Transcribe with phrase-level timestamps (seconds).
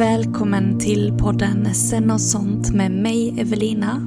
[0.00, 4.02] Välkommen till podden Sen och sånt med mig Evelina.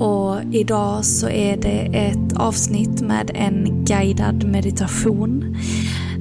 [0.00, 5.56] Och idag så är det ett avsnitt med en guidad meditation.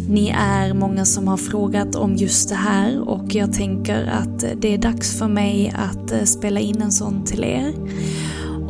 [0.09, 4.73] Ni är många som har frågat om just det här och jag tänker att det
[4.73, 7.73] är dags för mig att eh, spela in en sån till er.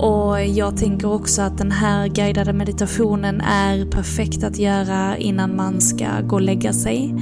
[0.03, 5.81] Och jag tänker också att den här guidade meditationen är perfekt att göra innan man
[5.81, 7.15] ska gå och lägga sig.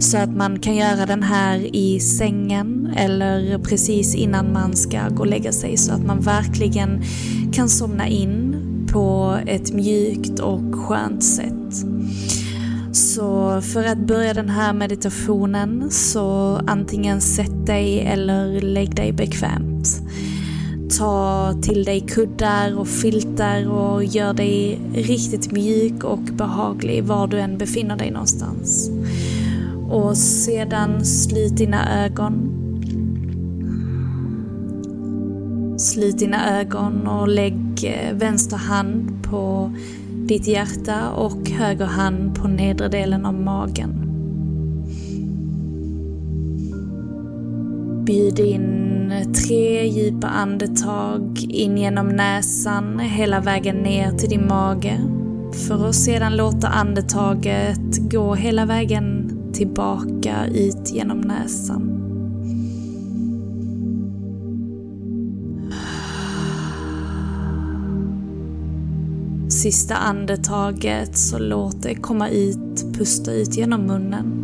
[0.00, 5.18] Så att man kan göra den här i sängen eller precis innan man ska gå
[5.18, 7.02] och lägga sig så att man verkligen
[7.52, 8.56] kan somna in
[8.92, 11.86] på ett mjukt och skönt sätt.
[12.92, 19.71] Så för att börja den här meditationen så antingen sätt dig eller lägg dig bekvämt.
[20.98, 27.40] Ta till dig kuddar och filtar och gör dig riktigt mjuk och behaglig var du
[27.40, 28.90] än befinner dig någonstans.
[29.90, 32.58] Och sedan slut dina ögon.
[35.78, 39.72] Slut dina ögon och lägg eh, vänster hand på
[40.26, 44.08] ditt hjärta och höger hand på nedre delen av magen.
[48.04, 48.91] Bjud in
[49.34, 55.00] tre djupa andetag in genom näsan hela vägen ner till din mage.
[55.68, 61.88] För att sedan låta andetaget gå hela vägen tillbaka ut genom näsan.
[69.48, 74.41] Sista andetaget så låt det komma ut, pusta ut genom munnen.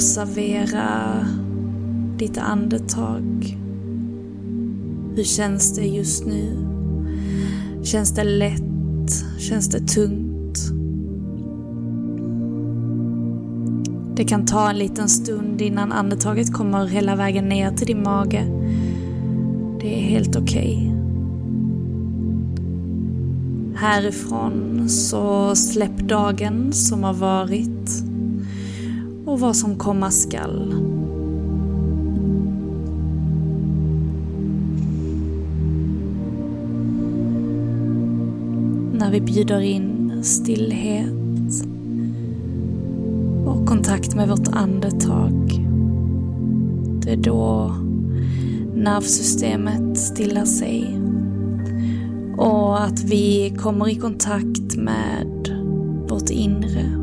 [0.00, 1.26] Observera
[2.16, 3.58] ditt andetag.
[5.16, 6.66] Hur känns det just nu?
[7.82, 8.62] Känns det lätt?
[9.38, 10.58] Känns det tungt?
[14.16, 18.44] Det kan ta en liten stund innan andetaget kommer hela vägen ner till din mage.
[19.80, 20.94] Det är helt okej.
[23.74, 28.09] Härifrån så släpp dagen som har varit
[29.30, 30.74] och vad som komma skall.
[38.92, 41.64] När vi bjuder in stillhet
[43.46, 45.66] och kontakt med vårt andetag.
[47.02, 47.74] Det är då
[48.74, 51.00] nervsystemet stillar sig
[52.36, 55.48] och att vi kommer i kontakt med
[56.08, 56.99] vårt inre.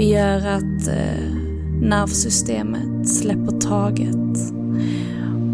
[0.00, 1.34] Vi gör att eh,
[1.80, 4.52] nervsystemet släpper taget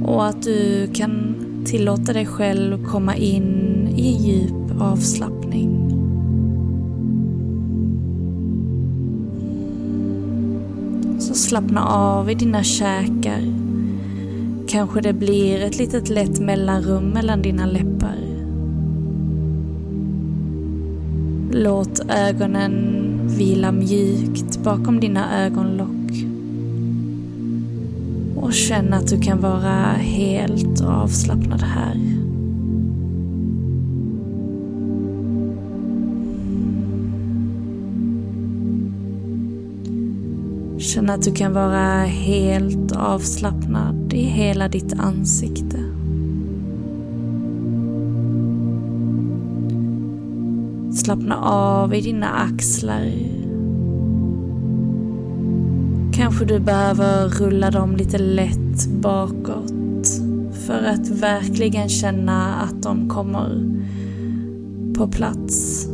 [0.05, 1.35] och att du kan
[1.65, 5.91] tillåta dig själv komma in i en djup avslappning.
[11.19, 13.55] Så slappna av i dina käkar.
[14.69, 18.19] Kanske det blir ett litet lätt mellanrum mellan dina läppar.
[21.53, 23.07] Låt ögonen
[23.37, 25.91] vila mjukt bakom dina ögonlock.
[28.37, 31.97] Och känn att du kan vara helt avslappnad här.
[40.79, 45.86] Känn att du kan vara helt avslappnad i hela ditt ansikte.
[51.07, 53.13] Slappna av i dina axlar.
[56.13, 60.09] Kanske du behöver rulla dem lite lätt bakåt
[60.67, 63.79] för att verkligen känna att de kommer
[64.95, 65.87] på plats.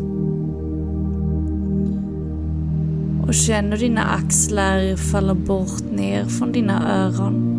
[3.26, 7.51] Och känn hur dina axlar faller bort ner från dina öron.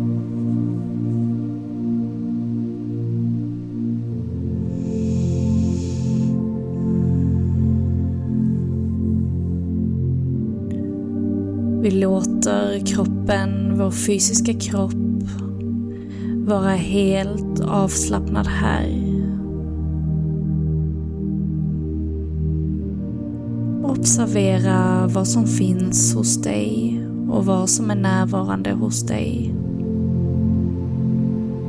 [12.44, 14.94] Låter kroppen, vår fysiska kropp,
[16.46, 18.88] vara helt avslappnad här.
[23.82, 27.00] Observera vad som finns hos dig
[27.30, 29.54] och vad som är närvarande hos dig.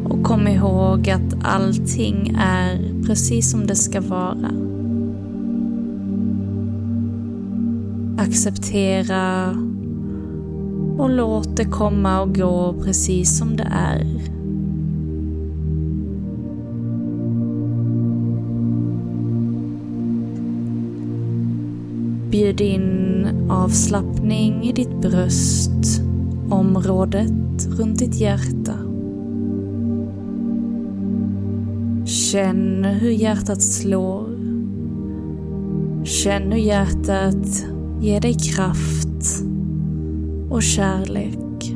[0.04, 4.52] Och kom ihåg att allting är precis som det ska vara.
[8.18, 9.56] Acceptera
[10.98, 14.06] och låt det komma och gå precis som det är.
[22.30, 26.02] Bjud in avslappning i ditt bröst,
[26.50, 28.74] området runt ditt hjärta.
[32.06, 34.36] Känn hur hjärtat slår.
[36.04, 37.66] Känn hur hjärtat
[38.02, 39.46] ger dig kraft
[40.56, 41.74] och kärlek.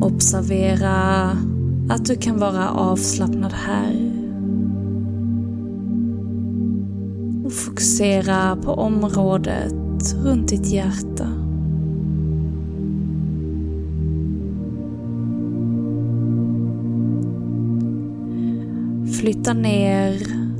[0.00, 1.30] Observera
[1.88, 4.12] att du kan vara avslappnad här.
[7.44, 11.41] Och fokusera på området runt ditt hjärta.
[19.22, 20.18] Flytta ner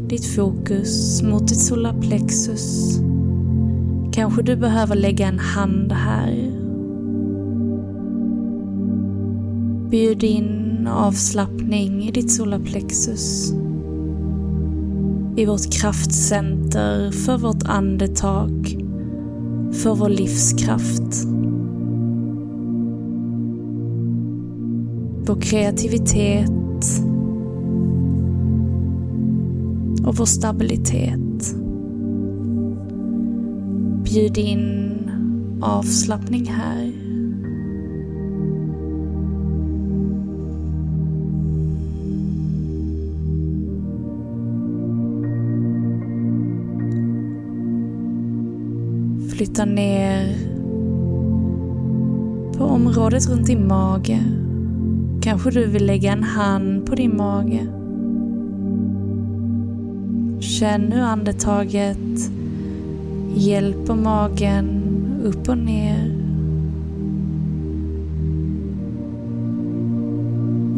[0.09, 2.99] ditt fokus mot ditt solarplexus.
[4.13, 6.51] Kanske du behöver lägga en hand här.
[9.91, 13.53] Bjud in avslappning i ditt solarplexus.
[15.37, 18.77] I vårt kraftcenter för vårt andetag,
[19.73, 21.27] för vår livskraft.
[25.27, 27.12] Vår kreativitet
[30.13, 31.57] och vår stabilitet.
[34.05, 35.11] Bjud in
[35.63, 36.93] avslappning här.
[49.31, 50.37] Flytta ner
[52.59, 54.25] på området runt din mage.
[55.23, 57.82] Kanske du vill lägga en hand på din mage.
[60.63, 62.31] Känn hur andetaget
[63.35, 64.85] hjälper magen
[65.25, 66.17] upp och ner.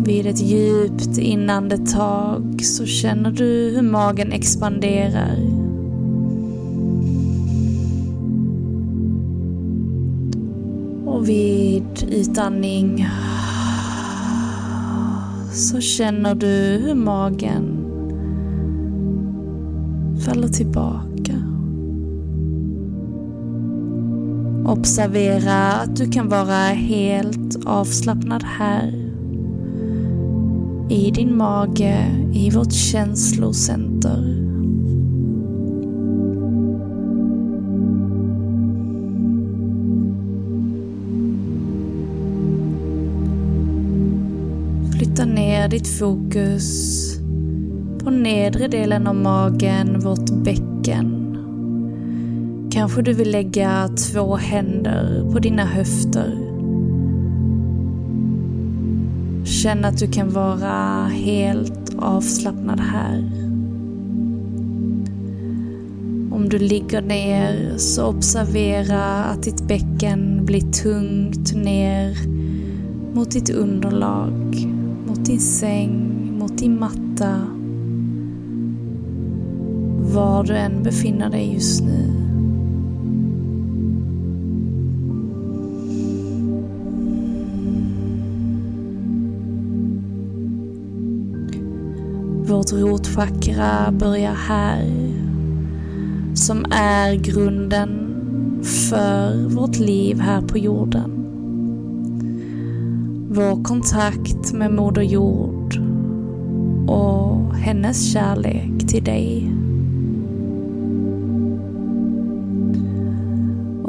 [0.04, 5.38] Vid ett djupt inandetag så känner du hur magen expanderar.
[11.06, 13.06] Och vid utandning
[15.52, 17.83] så känner du hur magen
[20.24, 21.32] faller tillbaka.
[24.64, 28.92] Observera att du kan vara helt avslappnad här.
[30.88, 34.44] I din mage, i vårt känslocenter.
[44.98, 47.13] Flytta ner ditt fokus
[48.04, 51.20] på nedre delen av magen, vårt bäcken.
[52.73, 56.38] Kanske du vill lägga två händer på dina höfter.
[59.44, 63.18] Känn att du kan vara helt avslappnad här.
[66.32, 72.16] Om du ligger ner så observera att ditt bäcken blir tungt ner
[73.14, 74.66] mot ditt underlag,
[75.06, 77.53] mot din säng, mot din matta.
[80.14, 82.11] Var du än befinner dig just nu.
[92.47, 94.85] Vårt rotchakra börjar här,
[96.35, 97.88] som är grunden
[98.62, 101.11] för vårt liv här på jorden.
[103.30, 105.76] Vår kontakt med Moder Jord
[106.88, 109.63] och hennes kärlek till dig.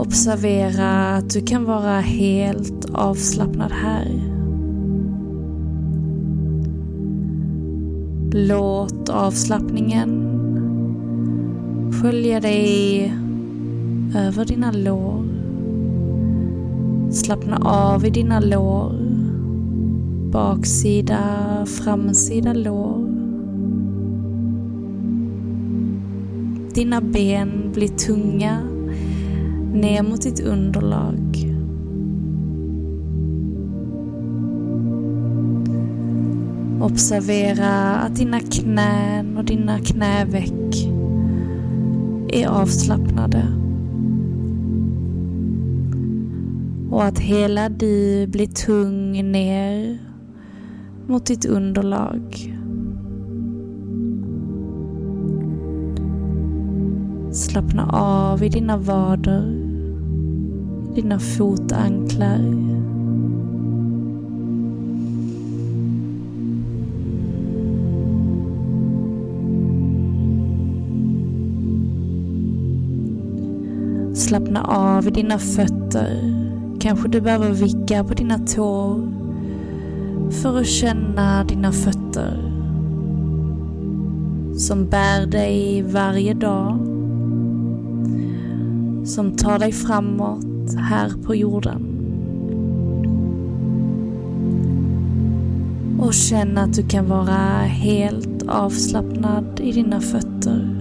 [0.06, 4.22] Observera att du kan vara helt avslappnad här.
[8.32, 10.22] Låt avslappningen
[12.02, 13.14] skölja dig
[14.16, 15.26] över dina lår.
[17.12, 18.94] Slappna av i dina lår.
[20.32, 21.20] Baksida,
[21.66, 23.10] framsida lår.
[26.74, 28.75] Dina ben blir tunga
[29.76, 31.52] ner mot ditt underlag.
[36.82, 40.88] Observera att dina knän och dina knäveck
[42.28, 43.48] är avslappnade.
[46.92, 49.98] Och att hela du blir tung ner
[51.08, 52.52] mot ditt underlag.
[57.32, 59.65] Slappna av i dina vader,
[60.96, 62.66] dina fotanklar
[74.14, 76.36] Slappna av i dina fötter.
[76.80, 79.12] Kanske du behöver vicka på dina tår
[80.32, 82.52] för att känna dina fötter
[84.58, 86.80] som bär dig varje dag.
[89.06, 91.92] Som tar dig framåt här på jorden.
[96.00, 100.76] Och känn att du kan vara helt avslappnad i dina fötter.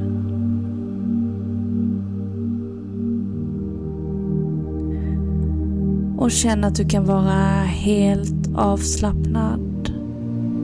[6.25, 9.93] och känn att du kan vara helt avslappnad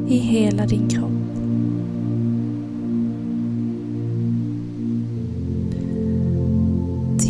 [0.09, 1.20] i hela din kropp.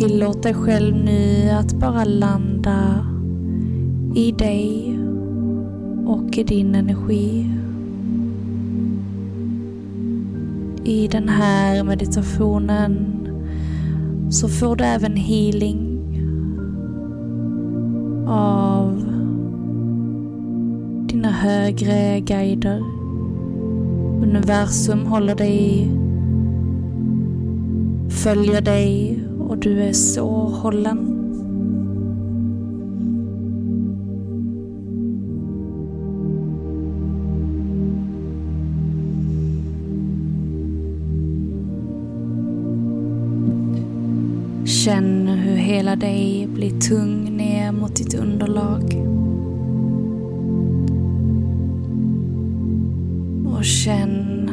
[0.01, 3.05] Tillåt dig själv nu att bara landa
[4.15, 4.99] i dig
[6.05, 7.49] och i din energi.
[10.83, 13.15] I den här meditationen
[14.29, 15.99] så får du även healing
[18.27, 19.03] av
[21.07, 22.83] dina högre guider.
[24.21, 25.91] Universum håller dig,
[28.09, 29.20] följer dig
[29.51, 31.17] och du är så hållen.
[44.65, 48.83] Känn hur hela dig blir tung ner mot ditt underlag.
[53.45, 54.51] Och känn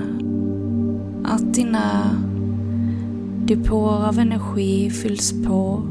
[1.24, 2.27] att dina
[3.48, 5.82] depåer av energi fylls på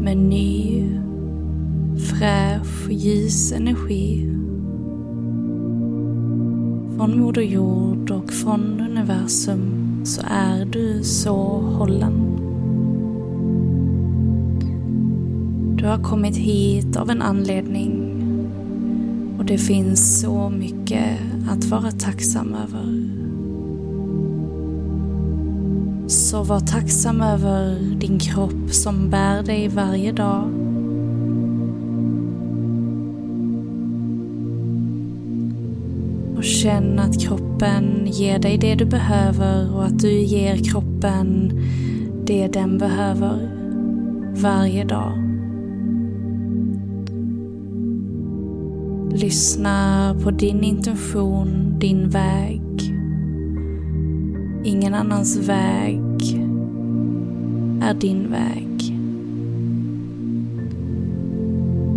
[0.00, 0.84] med ny,
[1.98, 4.30] fräsch, ljus energi
[6.96, 12.12] från Moder Jord och från universum så är du så hållen.
[15.76, 18.00] Du har kommit hit av en anledning
[19.38, 21.18] och det finns så mycket
[21.50, 23.23] att vara tacksam över.
[26.06, 30.44] Så var tacksam över din kropp som bär dig varje dag.
[36.36, 41.52] Och känn att kroppen ger dig det du behöver och att du ger kroppen
[42.26, 43.50] det den behöver
[44.42, 45.12] varje dag.
[49.12, 52.93] Lyssna på din intention, din väg.
[54.66, 56.00] Ingen annans väg
[57.82, 58.98] är din väg.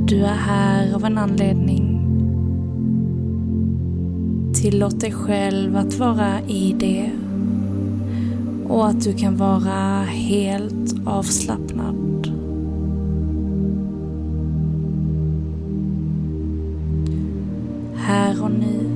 [0.08, 2.00] Du är här av en anledning.
[4.54, 7.12] Tillåt dig själv att vara i det
[8.68, 12.28] och att du kan vara helt avslappnad.
[17.96, 18.87] Här och nu.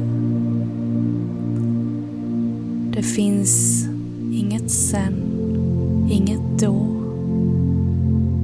[3.01, 3.86] Det finns
[4.31, 5.13] inget sen,
[6.12, 6.86] inget då.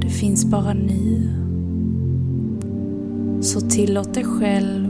[0.02, 1.30] Det finns bara nu.
[3.42, 4.88] Så tillåt dig själv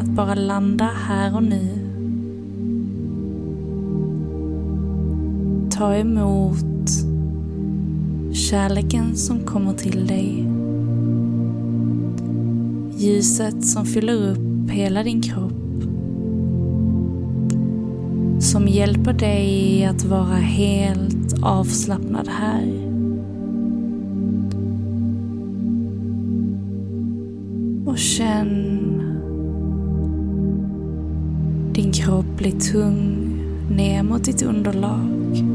[0.00, 1.68] att bara landa här och nu.
[5.70, 6.90] Ta emot
[8.32, 10.48] kärleken som kommer till dig.
[12.96, 15.61] Ljuset som fyller upp hela din kropp.
[18.42, 22.66] Som hjälper dig att vara helt avslappnad här.
[27.86, 29.02] Och känn
[31.72, 33.28] din kropp bli tung
[33.70, 35.51] ner mot ditt underlag.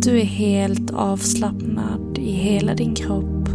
[0.00, 3.48] Att du är helt avslappnad i hela din kropp.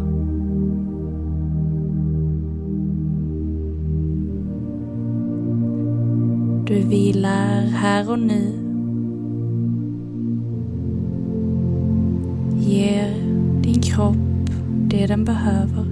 [6.67, 8.53] Du vilar här och nu.
[12.59, 13.15] Ger
[13.61, 14.49] din kropp
[14.89, 15.85] det den behöver.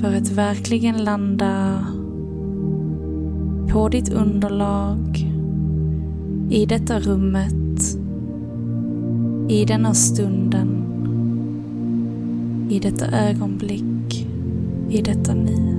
[0.00, 1.86] För att verkligen landa
[3.72, 5.28] på ditt underlag
[6.50, 7.98] i detta rummet,
[9.48, 10.68] i denna stunden,
[12.70, 14.28] i detta ögonblick
[14.88, 15.76] i detta nu.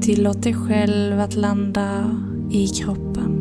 [0.00, 3.38] Tillåt dig själv att landa i kroppen.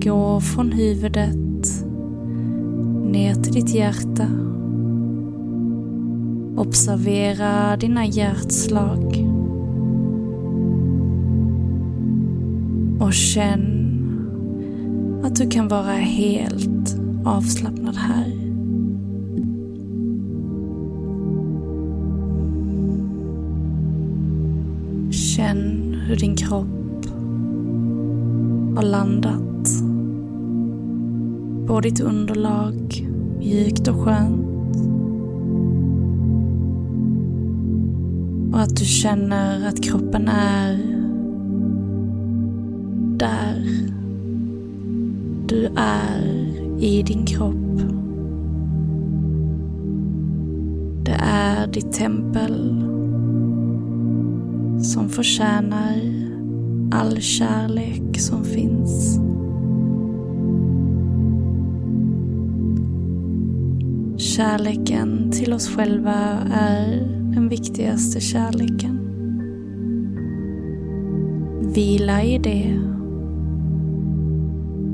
[0.00, 1.47] Gå från huvudet
[3.08, 4.26] ner till ditt hjärta.
[6.56, 9.24] Observera dina hjärtslag.
[13.00, 13.74] Och känn
[15.24, 18.32] att du kan vara helt avslappnad här.
[25.10, 27.06] Känn hur din kropp
[28.76, 29.87] har landat
[31.68, 33.06] på ditt underlag,
[33.38, 34.76] mjukt och skönt.
[38.52, 40.78] Och att du känner att kroppen är
[43.18, 43.64] där
[45.46, 46.22] du är
[46.80, 47.80] i din kropp.
[51.04, 52.84] Det är ditt tempel
[54.82, 56.00] som förtjänar
[56.92, 59.27] all kärlek som finns.
[64.38, 66.14] Kärleken till oss själva
[66.50, 67.00] är
[67.34, 69.00] den viktigaste kärleken.
[71.74, 72.80] Vila i det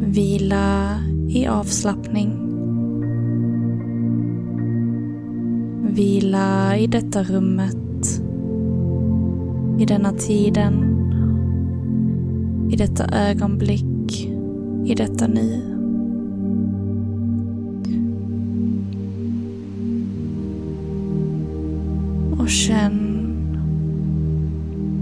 [0.07, 2.31] Vila i avslappning.
[5.95, 8.21] Vila i detta rummet.
[9.79, 10.75] I denna tiden.
[12.73, 14.29] I detta ögonblick.
[14.85, 15.74] I detta nu.
[22.55, 23.57] Känn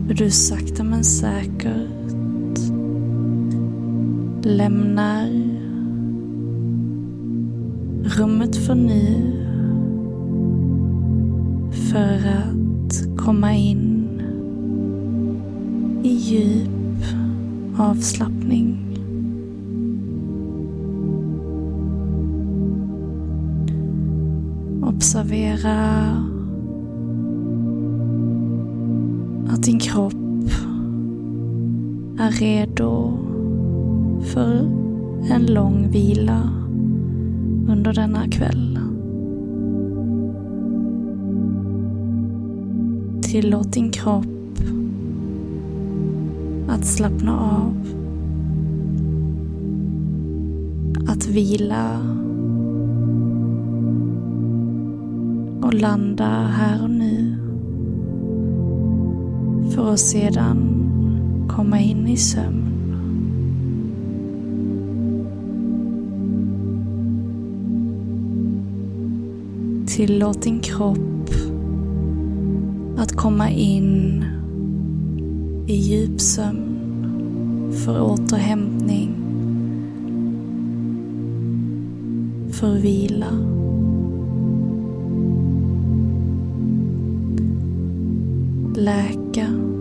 [0.09, 2.59] hur du sakta men säkert
[4.43, 5.29] lämnar
[8.05, 9.33] rummet för ny
[11.93, 14.23] för att komma in
[16.03, 17.05] i djup
[17.77, 18.79] avslappning.
[24.83, 26.32] Observera
[29.63, 30.15] att din kropp
[32.19, 33.19] är redo
[34.23, 34.57] för
[35.31, 36.51] en lång vila
[37.69, 38.79] under denna kväll.
[43.23, 44.59] Tillåt din kropp
[46.69, 47.77] att slappna av.
[51.09, 52.01] Att vila
[55.63, 57.32] och landa här och nu
[59.83, 60.59] för att sedan
[61.49, 62.69] komma in i sömn.
[69.87, 71.31] Tillåt din kropp
[72.97, 74.25] att komma in
[75.67, 79.15] i djup sömn för återhämtning,
[82.51, 83.33] för vila.
[88.77, 89.72] Läka.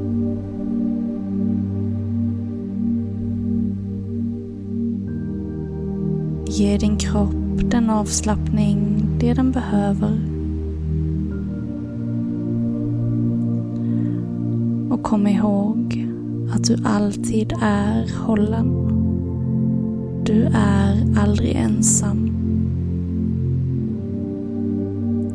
[6.62, 10.20] Ge din kropp den avslappning det den behöver.
[14.90, 16.08] Och kom ihåg
[16.56, 18.68] att du alltid är hållen.
[20.26, 22.30] Du är aldrig ensam.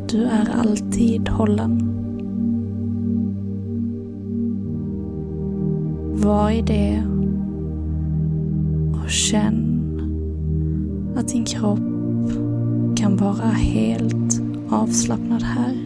[0.08, 1.82] Du är alltid hållen.
[6.14, 7.02] Var i det
[9.02, 9.65] och känn
[11.16, 11.78] att din kropp
[12.96, 15.85] kan vara helt avslappnad här.